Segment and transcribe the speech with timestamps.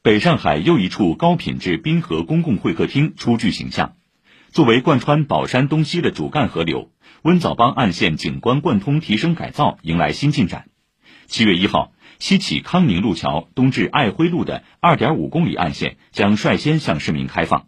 [0.00, 3.96] 北上海又一处高品质滨河公共会客厅初具形象。
[4.50, 6.92] 作为贯穿宝山东西的主干河流，
[7.22, 10.68] 温枣浜岸线景观贯通提升改造迎来新进展。
[11.26, 17.66] 七月一号，西起康宁路桥，东至爱辉路的二点五公里岸线将率先向市民开放。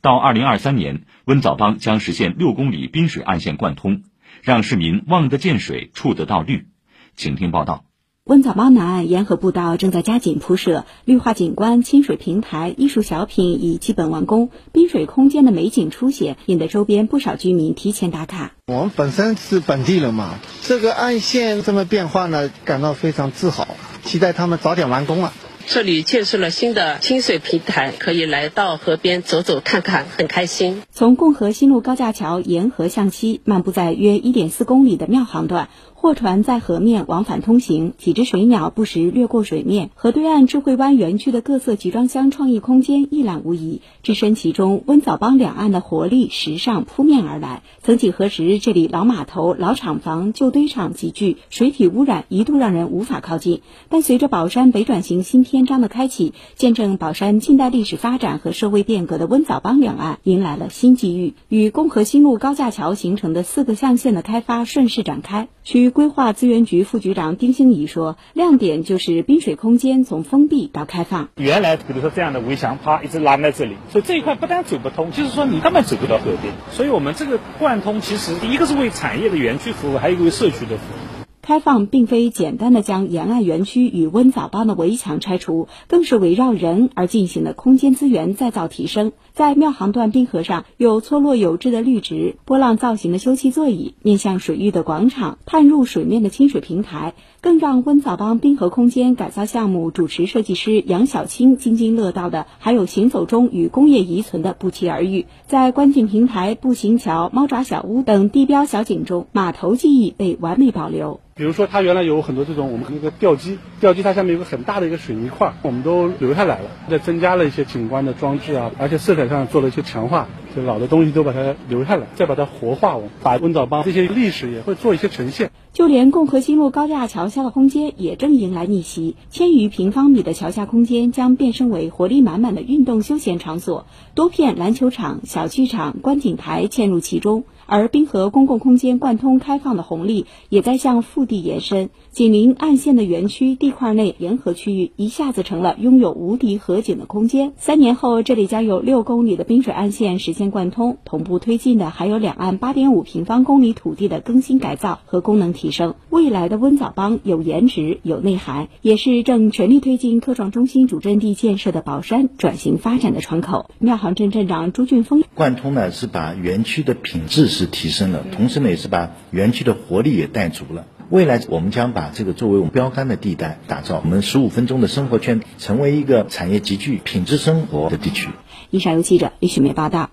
[0.00, 4.02] 到二零二三年，温枣浜将实现六公里滨水岸线贯通，
[4.42, 6.66] 让市民望得见水，触得到绿。
[7.14, 7.87] 请听报道。
[8.28, 18.52] 温枣猫南岸沿河步道正在加紧铺设，绿化景观、亲水平台、艺术小品已基本完工，滨水空间的美景初显，引得周边不少居民提前打卡。
[18.66, 23.66] 我们本身是本地人嘛，这个岸线这么变化呢，感到非常自豪，
[24.04, 25.32] 期待他们早点完工啊。
[25.66, 30.82] 这里建设了新的清水平台，可以来到河边走走看看，很开心。
[30.92, 35.68] 从共和新路高架桥沿河向西漫步在约一点四公里的庙行段，
[36.00, 39.90] 货船在河面往返通行，几只水鸟不时掠过水面。
[39.96, 47.64] 河对岸智慧湾园区的各色集装箱创意空间一览无遗，置身其中，温枣帮两岸的活力时尚扑面而来。
[47.82, 53.62] 曾几何时，这里老码头、老厂房、旧堆场集聚，水体污染一度让人无法靠近。
[53.88, 65.48] 但随着宝山北转型新篇章的开启，见证宝山近代历史发展和社会变革的温枣帮两岸迎来了新机遇，与共和新路高架桥形成的四个象限的开发顺势展开。
[65.64, 71.28] 区规划资源局副局长丁兴仪说：“亮点就是滨水空间从封闭到开放。
[71.36, 76.54] 原来比如说这样的围墙，啪一直拦在这里，所以这一块不但走不通，就是说你根本走不到河边。
[76.70, 81.17] 所以我们这个贯通，其实一个是为产业的园区服务，还有一个为社区的服务。”
[81.48, 89.12] 开放并非简单的将沿岸园区与温枣帮的围墙拆除，更是围绕人而进行的空间资源再造提升。
[89.32, 105.24] 在庙航段滨河上，有错落有致的绿植、波浪造型的休憩座椅、面向水域的广场、探入水面的清水平台，更让温枣帮滨河空间改造项目主持设计师杨小青津津乐道的，还有行走中与工业遗存的不期而遇。
[105.46, 111.20] 在观景平台、步行桥、猫爪小屋等地标小景中，码头记忆被完美保留。
[111.38, 120.26] 比如说，它原来有很多这种我们那个吊机，吊机它下面有个很大的一个水泥块，我们都留下来了，再增加了一些景观的装置啊，而且色彩上做了一些强化，
[120.56, 125.52] 就老的东西都把它留下来，再把它活化，我把温枣帮这些历史也会做一些呈现。
[125.72, 137.44] 就连共和新路高架桥下的空间也正迎来逆袭，千余平方米的桥下空间将变身为活力满满的运动休闲场所，多片篮球场、小剧场、观景台嵌入其中。
[137.68, 147.52] 而滨河公共空间贯通开放的红利也在向腹地延伸，紧邻岸线的园区地块内沿河区域一下子成了拥有无敌河景的空间。
[147.58, 155.94] 三年后，这里将有六公里的滨水岸线实现贯通，同步推进的还有两岸八点五平方公里土地的更新改造和功能提升。
[156.08, 163.70] 未来的温枣帮有颜值、有内涵，也是正全力推进科创中心主阵地建设的宝山转型发展的窗口。
[163.78, 167.57] 庙行镇镇长朱俊峰，贯通呢是把园区的品质。
[167.58, 170.86] 是提升了，同时呢也是把园区的活力也带足了。
[171.10, 178.28] 未来我们将把这个作为我们标杆的地带打造，我们十五分钟的生活圈成为一个产业集聚、品质生活的地区。
[178.70, 180.10] 以上由记者李雪梅报道。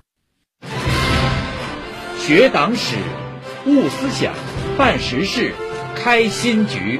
[2.17, 2.95] 学党史，
[3.67, 4.33] 悟思想，
[4.77, 5.53] 办实事，
[5.95, 6.99] 开新局。